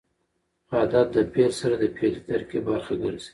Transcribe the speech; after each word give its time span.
عدد 0.81 1.07
د 1.15 1.17
فعل 1.31 1.51
سره 1.61 1.75
د 1.81 1.83
فعلي 1.95 2.21
ترکیب 2.29 2.63
برخه 2.71 2.93
ګرځي. 3.03 3.29